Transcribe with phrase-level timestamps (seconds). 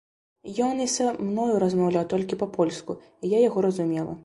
[0.67, 4.19] Ён і са мною размаўляў толькі па-польску, і я яго разумела.